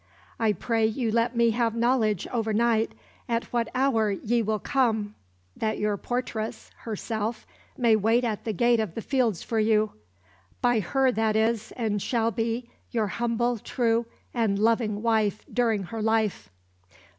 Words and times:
I 0.39 0.53
pray 0.53 0.87
you 0.87 1.11
let 1.11 1.35
me 1.37 1.51
have 1.51 1.75
knowledge 1.75 2.25
over 2.33 2.53
night 2.53 2.93
at 3.29 3.43
what 3.53 3.69
hour 3.75 4.09
ye 4.09 4.41
will 4.41 4.57
come, 4.57 5.13
that 5.55 5.77
your 5.77 5.95
portress 5.95 6.71
[herself] 6.77 7.45
may 7.77 7.95
wait 7.95 8.23
at 8.23 8.43
the 8.43 8.51
gate 8.51 8.79
of 8.79 8.95
the 8.95 9.03
fields 9.03 9.43
for 9.43 9.59
you.... 9.59 9.91
By 10.59 10.79
her 10.79 11.11
that 11.11 11.35
is, 11.35 11.71
and 11.73 12.01
shall 12.01 12.31
be, 12.31 12.71
your 12.89 13.09
humble, 13.09 13.59
true, 13.59 14.07
and 14.33 14.57
loving 14.57 15.03
wife 15.03 15.45
during 15.53 15.83
her 15.83 16.01
life." 16.01 16.49